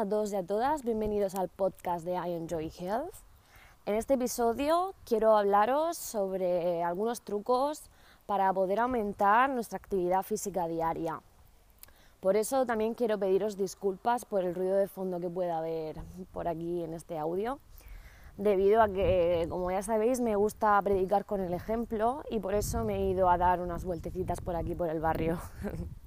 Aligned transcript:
a 0.00 0.08
todos 0.08 0.32
y 0.32 0.36
a 0.36 0.42
todas, 0.42 0.82
bienvenidos 0.82 1.34
al 1.34 1.50
podcast 1.50 2.06
de 2.06 2.12
I 2.12 2.32
Enjoy 2.32 2.72
Health. 2.78 3.12
En 3.84 3.96
este 3.96 4.14
episodio 4.14 4.94
quiero 5.04 5.36
hablaros 5.36 5.98
sobre 5.98 6.82
algunos 6.82 7.20
trucos 7.20 7.82
para 8.24 8.50
poder 8.54 8.80
aumentar 8.80 9.50
nuestra 9.50 9.76
actividad 9.76 10.22
física 10.22 10.68
diaria. 10.68 11.20
Por 12.20 12.36
eso 12.36 12.64
también 12.64 12.94
quiero 12.94 13.18
pediros 13.18 13.58
disculpas 13.58 14.24
por 14.24 14.42
el 14.42 14.54
ruido 14.54 14.76
de 14.76 14.88
fondo 14.88 15.20
que 15.20 15.28
pueda 15.28 15.58
haber 15.58 15.96
por 16.32 16.48
aquí 16.48 16.82
en 16.82 16.94
este 16.94 17.18
audio, 17.18 17.58
debido 18.38 18.80
a 18.80 18.88
que, 18.88 19.44
como 19.50 19.70
ya 19.70 19.82
sabéis, 19.82 20.22
me 20.22 20.34
gusta 20.34 20.80
predicar 20.80 21.26
con 21.26 21.42
el 21.42 21.52
ejemplo 21.52 22.22
y 22.30 22.38
por 22.38 22.54
eso 22.54 22.84
me 22.84 22.96
he 22.96 23.10
ido 23.10 23.28
a 23.28 23.36
dar 23.36 23.60
unas 23.60 23.84
vueltecitas 23.84 24.40
por 24.40 24.56
aquí, 24.56 24.74
por 24.74 24.88
el 24.88 25.00
barrio. 25.00 25.38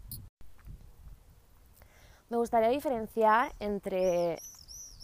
Me 2.33 2.39
gustaría 2.39 2.69
diferenciar 2.69 3.53
entre 3.59 4.39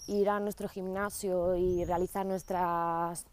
ir 0.08 0.30
a 0.32 0.40
nuestro 0.40 0.68
gimnasio 0.68 1.56
y 1.56 1.86
realizar 1.86 2.26
nuestras 2.26 3.24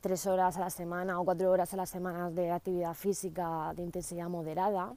tres 0.00 0.26
horas 0.26 0.56
a 0.56 0.60
la 0.60 0.70
semana 0.70 1.20
o 1.20 1.24
cuatro 1.26 1.50
horas 1.50 1.74
a 1.74 1.76
la 1.76 1.84
semana 1.84 2.30
de 2.30 2.50
actividad 2.50 2.94
física 2.94 3.74
de 3.76 3.82
intensidad 3.82 4.30
moderada 4.30 4.94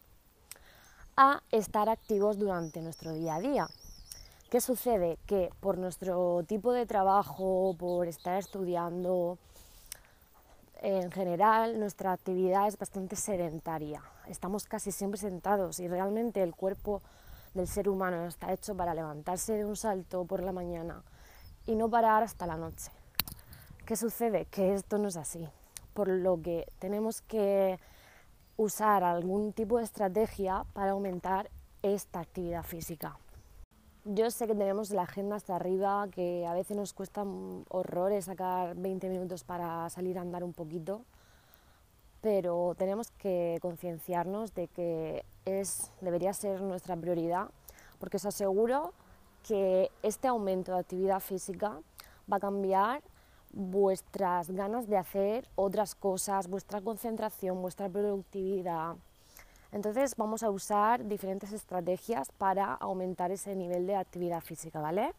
a 1.18 1.44
estar 1.52 1.90
activos 1.90 2.40
durante 2.40 2.82
nuestro 2.82 3.12
día 3.12 3.36
a 3.36 3.42
día. 3.42 3.68
¿Qué 4.50 4.62
sucede? 4.62 5.18
Que 5.26 5.50
por 5.60 5.78
nuestro 5.78 6.42
tipo 6.48 6.72
de 6.72 6.86
trabajo, 6.86 7.76
por 7.78 8.08
estar 8.08 8.38
estudiando, 8.38 9.38
en 10.82 11.12
general 11.12 11.78
nuestra 11.78 12.14
actividad 12.14 12.70
es 12.70 12.78
bastante 12.78 13.18
sedentaria. 13.18 14.02
Estamos 14.30 14.64
casi 14.64 14.94
siempre 14.94 15.20
sentados 15.20 15.82
y 15.82 15.90
realmente 15.90 16.42
el 16.42 16.56
cuerpo 16.56 17.02
del 17.54 17.68
ser 17.68 17.90
humano 17.90 18.26
está 18.26 18.52
hecho 18.52 18.76
para 18.76 18.94
levantarse 18.94 19.54
de 19.54 19.66
un 19.66 19.76
salto 19.76 20.26
por 20.26 20.44
la 20.44 20.52
mañana 20.52 21.04
y 21.66 21.76
no 21.76 21.90
parar 21.90 22.24
hasta 22.24 22.48
la 22.48 22.58
noche. 22.58 22.92
¿Qué 23.86 23.96
sucede? 23.96 24.46
Que 24.46 24.74
esto 24.74 24.98
no 24.98 25.08
es 25.08 25.18
así, 25.18 25.48
por 25.94 26.08
lo 26.08 26.42
que 26.42 26.68
tenemos 26.80 27.22
que 27.22 27.80
usar 28.58 29.04
algún 29.04 29.54
tipo 29.54 29.78
de 29.78 29.86
estrategia 29.86 30.66
para 30.74 30.92
aumentar 30.92 31.50
esta 31.82 32.20
actividad 32.20 32.64
física. 32.64 33.18
Yo 34.06 34.32
sé 34.32 34.48
que 34.48 34.56
tenemos 34.56 34.92
la 34.92 35.04
agenda 35.04 35.36
hasta 35.36 35.56
arriba, 35.56 36.08
que 36.12 36.46
a 36.48 36.54
veces 36.54 36.76
nos 36.76 36.94
cuesta 36.94 37.24
horrores 37.70 38.26
sacar 38.26 38.76
20 38.76 39.10
minutos 39.10 39.44
para 39.44 39.90
salir 39.90 40.18
a 40.18 40.22
andar 40.22 40.44
un 40.44 40.54
poquito, 40.54 41.04
pero 42.22 42.76
tenemos 42.78 43.12
que 43.12 43.60
concienciarnos 43.62 44.54
de 44.54 44.68
que 44.68 45.24
es, 45.46 45.92
debería 46.02 46.34
ser 46.34 46.62
nuestra 46.62 46.96
prioridad, 46.96 47.50
porque 48.00 48.18
os 48.18 48.26
aseguro 48.26 48.94
que 49.48 49.90
este 50.04 50.28
aumento 50.28 50.74
de 50.74 50.80
actividad 50.80 51.20
física 51.20 51.80
va 52.32 52.38
a 52.38 52.40
cambiar 52.40 53.02
vuestras 53.52 54.52
ganas 54.52 54.88
de 54.88 54.98
hacer 54.98 55.48
otras 55.56 55.96
cosas, 55.96 56.48
vuestra 56.48 56.82
concentración, 56.82 57.62
vuestra 57.62 57.90
productividad. 57.90 58.96
Entonces 59.72 60.16
vamos 60.18 60.44
a 60.44 60.50
usar 60.50 61.06
diferentes 61.06 61.52
estrategias 61.54 62.32
para 62.32 62.74
aumentar 62.74 63.32
ese 63.32 63.56
nivel 63.56 63.88
de 63.88 63.96
actividad 63.96 64.42
física, 64.42 64.80
¿vale? 64.82 65.14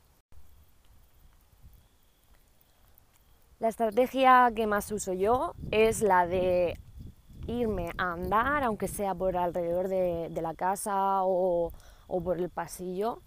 La 3.59 3.69
estrategia 3.69 4.51
que 4.55 4.67
más 4.67 4.91
uso 4.91 5.13
yo 5.13 5.55
es 5.71 6.01
la 6.01 6.27
de 6.27 6.81
irme 7.47 7.91
a 7.99 8.13
andar, 8.13 8.63
aunque 8.63 8.89
sea 8.89 9.15
por 9.15 9.37
alrededor 9.37 9.89
de, 9.89 10.31
la 10.41 10.55
casa 10.55 11.23
o, 11.23 11.73
por 12.09 12.39
el 12.39 12.49
pasillo. 12.49 13.21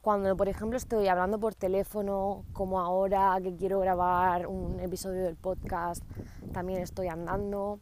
Cuando, 0.00 0.36
por 0.36 0.48
ejemplo, 0.48 0.76
estoy 0.76 1.06
hablando 1.08 1.38
por 1.38 1.54
teléfono, 1.54 2.44
como 2.52 2.80
ahora 2.80 3.38
que 3.42 3.54
quiero 3.54 3.78
grabar 3.80 4.48
un 4.48 4.80
episodio 4.80 5.22
del 5.22 5.36
podcast, 5.36 6.02
también 6.52 6.82
estoy 6.82 7.08
andando. 7.08 7.78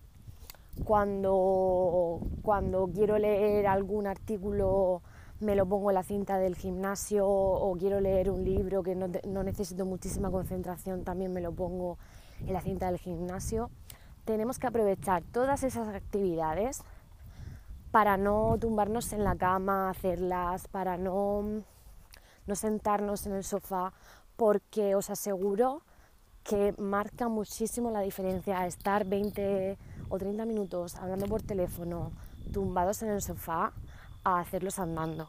Cuando, 0.85 2.21
cuando 2.43 2.89
quiero 2.93 3.19
leer 3.19 3.67
algún 3.67 4.07
artículo, 4.07 5.03
me 5.41 5.55
lo 5.55 5.67
pongo 5.67 5.91
en 5.91 5.95
la 5.95 6.03
cinta 6.03 6.39
del 6.39 6.57
gimnasio 6.57 7.27
o 7.27 7.75
quiero 7.77 8.01
leer 8.01 8.31
un 8.31 8.45
libro 8.45 8.83
que 8.83 8.95
no, 8.95 9.09
no 9.27 9.43
necesito 9.43 9.85
muchísima 9.87 10.31
concentración, 10.31 11.05
también 11.05 11.33
me 11.33 11.41
lo 11.41 11.53
pongo 11.53 11.99
en 12.47 12.53
la 12.53 12.61
cinta 12.61 12.87
del 12.87 12.99
gimnasio 12.99 13.71
tenemos 14.25 14.59
que 14.59 14.67
aprovechar 14.67 15.23
todas 15.23 15.63
esas 15.63 15.89
actividades 15.89 16.83
para 17.91 18.17
no 18.17 18.57
tumbarnos 18.61 19.13
en 19.13 19.25
la 19.25 19.37
cama, 19.37 19.91
hacerlas, 19.91 20.69
para 20.69 20.97
no, 20.97 21.43
no 22.47 22.55
sentarnos 22.55 23.27
en 23.27 23.33
el 23.33 23.45
sofá, 23.45 23.93
porque 24.37 24.95
os 24.95 25.11
aseguro 25.11 25.83
que 26.45 26.75
marca 26.79 27.29
muchísimo 27.29 27.91
la 27.91 28.01
diferencia 28.01 28.67
estar 28.67 29.05
20 29.05 29.77
o 30.09 30.19
30 30.19 30.47
minutos 30.47 30.97
hablando 30.97 31.27
por 31.27 31.43
teléfono, 31.43 32.13
tumbados 32.53 33.03
en 33.03 33.11
el 33.11 33.23
sofá, 33.23 33.73
a 34.25 34.41
hacerlos 34.41 34.79
andando. 34.79 35.29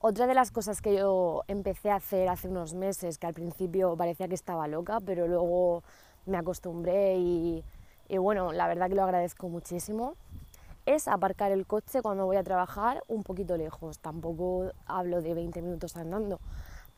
Otra 0.00 0.26
de 0.26 0.34
las 0.34 0.50
cosas 0.50 0.80
que 0.80 0.96
yo 0.96 1.42
empecé 1.46 1.90
a 1.90 1.96
hacer 1.96 2.28
hace 2.28 2.48
unos 2.48 2.72
meses, 2.74 3.18
que 3.18 3.26
al 3.26 3.34
principio 3.34 3.96
parecía 3.96 4.28
que 4.28 4.34
estaba 4.34 4.66
loca, 4.66 4.98
pero 5.04 5.28
luego 5.28 5.82
me 6.26 6.38
acostumbré 6.38 7.18
y 7.18 7.64
y 8.10 8.18
bueno, 8.18 8.50
la 8.50 8.66
verdad 8.66 8.88
que 8.88 8.96
lo 8.96 9.04
agradezco 9.04 9.48
muchísimo, 9.48 10.16
es 10.84 11.06
aparcar 11.06 11.52
el 11.52 11.64
coche 11.64 12.02
cuando 12.02 12.26
voy 12.26 12.36
a 12.36 12.42
trabajar 12.42 13.04
un 13.06 13.22
poquito 13.22 13.56
lejos. 13.56 14.00
Tampoco 14.00 14.72
hablo 14.84 15.22
de 15.22 15.32
20 15.32 15.62
minutos 15.62 15.96
andando, 15.96 16.40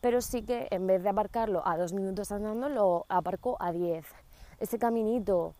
pero 0.01 0.23
sí 0.23 0.43
que 0.43 0.69
en 0.71 0.87
vez 0.87 1.03
de 1.03 1.11
aparcarlo 1.11 1.67
a 1.69 1.77
dos 1.77 1.93
minutos 1.93 2.33
andando, 2.33 2.71
lo 2.71 3.05
aparco 3.11 3.59
a 3.61 3.73
10. 3.73 4.07
Ese 4.59 4.79
caminito 4.79 5.53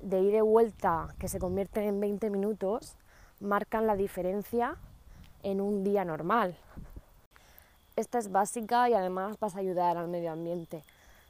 de 0.00 0.20
ir 0.20 0.32
de 0.32 0.42
vuelta 0.42 1.14
que 1.18 1.28
se 1.28 1.38
convierte 1.38 1.82
en 1.86 1.98
20 1.98 2.28
minutos 2.28 2.94
marcan 3.40 3.86
la 3.86 3.96
diferencia 3.96 4.76
en 5.42 5.62
un 5.62 5.82
día 5.82 6.04
normal. 6.04 6.58
Esta 7.96 8.18
es 8.18 8.30
básica 8.30 8.90
y 8.90 8.92
además 8.92 9.40
vas 9.40 9.56
a 9.56 9.60
ayudar 9.60 9.96
al 9.96 10.08
medio 10.08 10.30
ambiente 10.30 10.84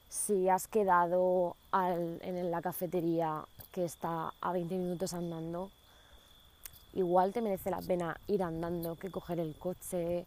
si 0.08 0.48
has 0.48 0.66
quedado 0.68 1.56
en 1.72 2.50
la 2.50 2.62
cafetería 2.62 3.44
que 3.72 3.84
está 3.84 4.32
a 4.40 4.52
20 4.52 4.74
minutos 4.76 5.12
andando, 5.12 5.70
igual 6.94 7.32
te 7.32 7.42
merece 7.42 7.70
la 7.70 7.80
pena 7.80 8.18
ir 8.26 8.42
andando 8.42 8.96
que 8.96 9.10
coger 9.10 9.38
el 9.38 9.54
coche, 9.56 10.26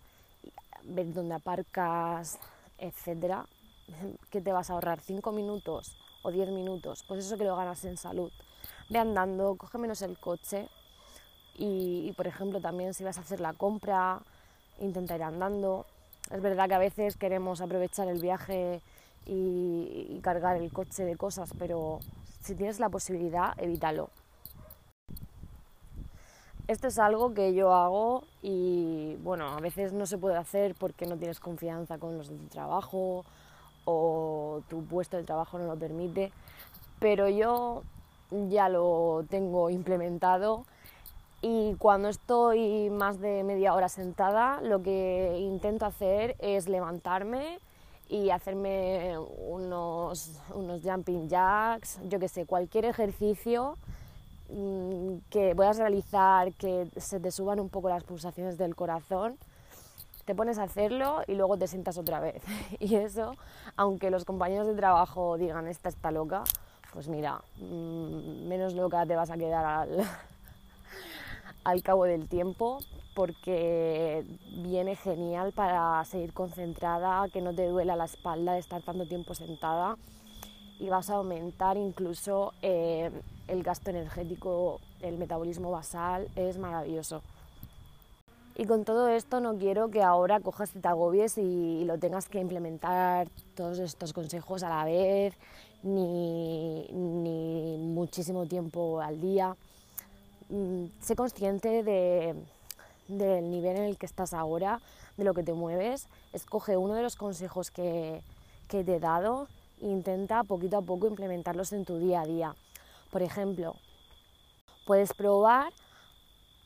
ver 0.83 1.13
dónde 1.13 1.35
aparcas, 1.35 2.37
etcétera, 2.77 3.45
que 4.31 4.41
te 4.41 4.51
vas 4.51 4.69
a 4.69 4.73
ahorrar 4.73 4.99
5 4.99 5.31
minutos 5.31 5.97
o 6.21 6.31
10 6.31 6.49
minutos, 6.49 7.03
pues 7.07 7.25
eso 7.25 7.37
que 7.37 7.43
lo 7.43 7.55
ganas 7.55 7.83
en 7.85 7.97
salud. 7.97 8.31
Ve 8.89 8.99
andando, 8.99 9.55
coge 9.55 9.77
menos 9.79 10.01
el 10.03 10.19
coche 10.19 10.69
y, 11.57 12.07
y 12.07 12.13
por 12.13 12.27
ejemplo 12.27 12.61
también 12.61 12.93
si 12.93 13.03
vas 13.03 13.17
a 13.17 13.21
hacer 13.21 13.39
la 13.39 13.53
compra, 13.53 14.21
intenta 14.79 15.15
ir 15.15 15.23
andando. 15.23 15.87
Es 16.29 16.41
verdad 16.41 16.67
que 16.67 16.75
a 16.75 16.79
veces 16.79 17.17
queremos 17.17 17.61
aprovechar 17.61 18.07
el 18.07 18.21
viaje 18.21 18.81
y, 19.25 20.19
cargar 20.21 20.57
el 20.57 20.71
coche 20.71 21.03
de 21.03 21.15
cosas, 21.15 21.51
pero 21.57 21.99
si 22.41 22.55
tienes 22.55 22.79
la 22.79 22.89
posibilidad, 22.89 23.53
evítalo. 23.57 24.09
Esto 26.67 26.87
es 26.87 26.99
algo 26.99 27.33
que 27.33 27.53
yo 27.53 27.73
hago 27.73 28.23
y 28.41 29.15
bueno, 29.23 29.47
a 29.47 29.59
veces 29.59 29.93
no 29.93 30.05
se 30.05 30.17
puede 30.17 30.37
hacer 30.37 30.75
porque 30.75 31.05
no 31.05 31.17
tienes 31.17 31.39
confianza 31.39 31.97
con 31.97 32.17
los 32.17 32.29
de 32.29 32.37
tu 32.37 32.45
trabajo 32.45 33.25
o 33.85 34.61
tu 34.69 34.85
puesto 34.85 35.17
de 35.17 35.23
trabajo 35.23 35.57
no 35.57 35.65
lo 35.65 35.75
permite, 35.75 36.31
pero 36.99 37.27
yo 37.27 37.83
ya 38.49 38.69
lo 38.69 39.25
tengo 39.29 39.69
implementado 39.69 40.65
y 41.41 41.73
cuando 41.75 42.09
estoy 42.09 42.91
más 42.91 43.19
de 43.19 43.43
media 43.43 43.73
hora 43.73 43.89
sentada, 43.89 44.61
lo 44.61 44.83
que 44.83 45.37
intento 45.39 45.85
hacer 45.87 46.35
es 46.39 46.69
levantarme, 46.69 47.59
y 48.11 48.29
hacerme 48.29 49.17
unos, 49.17 50.33
unos 50.53 50.81
jumping 50.83 51.29
jacks, 51.29 51.97
yo 52.09 52.19
que 52.19 52.27
sé, 52.27 52.45
cualquier 52.45 52.83
ejercicio 52.83 53.77
mm, 54.49 55.15
que 55.29 55.55
puedas 55.55 55.77
realizar, 55.77 56.51
que 56.55 56.89
se 56.97 57.21
te 57.21 57.31
suban 57.31 57.61
un 57.61 57.69
poco 57.69 57.87
las 57.87 58.03
pulsaciones 58.03 58.57
del 58.57 58.75
corazón, 58.75 59.37
te 60.25 60.35
pones 60.35 60.57
a 60.57 60.63
hacerlo 60.63 61.21
y 61.25 61.35
luego 61.35 61.57
te 61.57 61.67
sientas 61.67 61.97
otra 61.97 62.19
vez. 62.19 62.43
Y 62.79 62.95
eso, 62.95 63.37
aunque 63.77 64.11
los 64.11 64.25
compañeros 64.25 64.67
de 64.67 64.75
trabajo 64.75 65.37
digan, 65.37 65.67
esta 65.67 65.87
está 65.87 66.11
loca, 66.11 66.43
pues 66.91 67.07
mira, 67.07 67.41
mm, 67.59 68.45
menos 68.49 68.73
loca 68.73 69.05
te 69.05 69.15
vas 69.15 69.29
a 69.29 69.37
quedar 69.37 69.63
al, 69.63 70.05
al 71.63 71.83
cabo 71.83 72.05
del 72.05 72.27
tiempo 72.27 72.79
porque 73.13 74.23
viene 74.63 74.95
genial 74.95 75.51
para 75.51 76.03
seguir 76.05 76.33
concentrada, 76.33 77.27
que 77.29 77.41
no 77.41 77.53
te 77.53 77.67
duela 77.67 77.95
la 77.95 78.05
espalda 78.05 78.53
de 78.53 78.59
estar 78.59 78.81
tanto 78.81 79.05
tiempo 79.05 79.35
sentada 79.35 79.97
y 80.79 80.89
vas 80.89 81.09
a 81.09 81.15
aumentar 81.15 81.77
incluso 81.77 82.53
eh, 82.61 83.11
el 83.47 83.63
gasto 83.63 83.89
energético, 83.91 84.79
el 85.01 85.17
metabolismo 85.17 85.71
basal, 85.71 86.27
es 86.35 86.57
maravilloso. 86.57 87.21
Y 88.55 88.65
con 88.65 88.83
todo 88.83 89.07
esto 89.07 89.39
no 89.39 89.57
quiero 89.57 89.89
que 89.89 90.01
ahora 90.01 90.39
cojas 90.39 90.75
y 90.75 90.79
te 90.79 90.87
agobies 90.87 91.37
y, 91.37 91.85
lo 91.85 91.97
tengas 91.97 92.27
que 92.27 92.39
implementar 92.39 93.27
todos 93.55 93.79
estos 93.79 94.13
consejos 94.13 94.63
a 94.63 94.69
la 94.69 94.85
vez, 94.85 95.35
ni, 95.83 96.87
ni 96.91 97.77
muchísimo 97.77 98.45
tiempo 98.45 99.01
al 99.01 99.21
día. 99.21 99.55
Mm, 100.51 100.87
sé 100.99 101.15
consciente 101.15 101.81
de, 101.81 102.35
del 103.07 103.49
nivel 103.49 103.77
en 103.77 103.83
el 103.83 103.97
que 103.97 104.05
estás 104.05 104.33
ahora, 104.33 104.81
de 105.15 105.23
lo 105.23 105.33
que 105.33 105.43
te 105.43 105.53
mueves. 105.53 106.09
Escoge 106.33 106.75
uno 106.75 106.93
de 106.93 107.01
los 107.01 107.15
consejos 107.15 107.71
que, 107.71 108.21
que 108.67 108.83
te 108.83 108.95
he 108.95 108.99
dado 108.99 109.47
e 109.81 109.87
intenta 109.87 110.43
poquito 110.43 110.77
a 110.77 110.81
poco 110.81 111.07
implementarlos 111.07 111.71
en 111.71 111.85
tu 111.85 111.99
día 111.99 112.21
a 112.21 112.25
día. 112.25 112.55
Por 113.11 113.21
ejemplo, 113.21 113.75
puedes 114.85 115.13
probar 115.13 115.71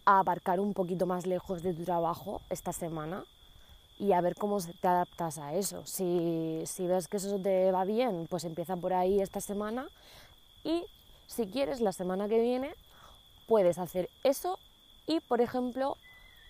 a 0.06 0.20
aparcar 0.20 0.60
un 0.60 0.74
poquito 0.74 1.06
más 1.06 1.28
lejos 1.28 1.62
de 1.62 1.76
tu 1.76 1.84
trabajo 1.84 2.42
esta 2.50 2.74
semana 2.74 3.24
y 4.00 4.14
a 4.14 4.22
ver 4.22 4.36
cómo 4.36 4.58
te 4.82 4.88
adaptas 4.88 5.38
a 5.38 5.54
eso. 5.54 5.86
Si, 5.86 6.64
si 6.66 6.88
ves 6.88 7.08
que 7.08 7.18
eso 7.18 7.38
te 7.40 7.72
va 7.72 7.86
bien, 7.86 8.26
pues 8.32 8.46
empieza 8.46 8.76
por 8.78 8.94
ahí 8.94 9.22
esta 9.22 9.42
semana 9.42 9.88
y 10.64 10.84
si 11.28 11.46
quieres 11.46 11.82
la 11.82 11.92
semana 11.92 12.28
que 12.28 12.42
viene 12.42 12.74
puedes 13.48 13.78
hacer 13.78 14.10
eso 14.24 14.60
y, 15.08 15.20
por 15.22 15.42
ejemplo, 15.42 15.98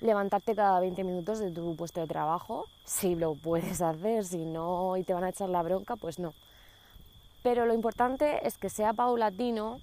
levantarte 0.02 0.56
cada 0.56 0.80
20 0.80 1.04
minutos 1.04 1.40
de 1.40 1.52
tu 1.52 1.76
puesto 1.76 2.02
de 2.02 2.08
trabajo, 2.08 2.66
si 2.84 3.16
lo 3.16 3.36
puedes 3.36 3.82
hacer, 3.82 4.26
si 4.26 4.46
no 4.46 4.98
y 4.98 5.04
te 5.04 5.14
van 5.14 5.24
a 5.24 5.30
echar 5.30 5.50
la 5.50 5.64
bronca, 5.64 5.96
pues 5.96 6.20
no. 6.20 6.34
Pero 7.44 7.66
lo 7.66 7.74
importante 7.74 8.46
es 8.48 8.58
que 8.58 8.70
sea 8.70 8.94
paulatino 8.94 9.80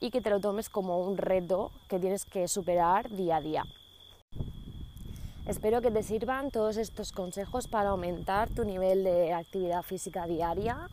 y 0.00 0.10
que 0.10 0.20
te 0.20 0.30
lo 0.30 0.40
tomes 0.40 0.68
como 0.68 0.98
un 0.98 1.16
reto 1.16 1.70
que 1.88 1.98
tienes 1.98 2.24
que 2.24 2.48
superar 2.48 3.08
día 3.10 3.36
a 3.36 3.40
día. 3.40 3.64
Espero 5.46 5.80
que 5.80 5.90
te 5.90 6.02
sirvan 6.02 6.50
todos 6.50 6.76
estos 6.76 7.12
consejos 7.12 7.66
para 7.66 7.90
aumentar 7.90 8.48
tu 8.50 8.64
nivel 8.64 9.04
de 9.04 9.32
actividad 9.32 9.82
física 9.82 10.26
diaria 10.26 10.88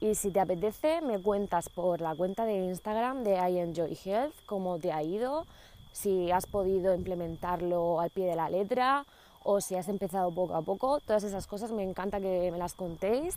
y 0.00 0.14
si 0.14 0.30
te 0.30 0.40
apetece 0.40 1.00
me 1.00 1.18
cuentas 1.18 1.68
por 1.68 2.00
la 2.00 2.14
cuenta 2.14 2.44
de 2.44 2.54
Instagram 2.64 3.24
de 3.24 3.36
I 3.36 3.58
Enjoy 3.58 3.98
Health 4.04 4.34
cómo 4.46 4.78
te 4.78 4.92
ha 4.92 5.02
ido, 5.02 5.46
si 5.92 6.30
has 6.30 6.46
podido 6.46 6.94
implementarlo 6.94 8.00
al 8.00 8.10
pie 8.10 8.26
de 8.26 8.36
la 8.36 8.50
letra 8.50 9.06
o 9.42 9.60
si 9.60 9.76
has 9.76 9.88
empezado 9.88 10.30
poco 10.32 10.54
a 10.54 10.62
poco. 10.62 11.00
Todas 11.00 11.24
esas 11.24 11.46
cosas 11.46 11.70
me 11.70 11.84
encanta 11.84 12.20
que 12.20 12.50
me 12.50 12.58
las 12.58 12.74
contéis 12.74 13.36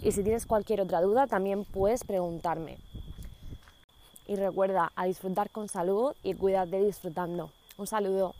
y 0.00 0.12
si 0.12 0.22
tienes 0.22 0.46
cualquier 0.46 0.80
otra 0.82 1.00
duda 1.00 1.26
también 1.26 1.64
puedes 1.64 2.04
preguntarme. 2.04 2.78
Y 4.26 4.36
recuerda 4.36 4.92
a 4.94 5.06
disfrutar 5.06 5.50
con 5.50 5.68
salud 5.68 6.14
y 6.22 6.34
cuídate 6.34 6.78
disfrutando. 6.84 7.50
Un 7.78 7.86
saludo. 7.86 8.34